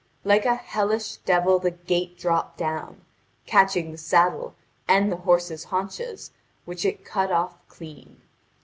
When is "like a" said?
0.23-0.55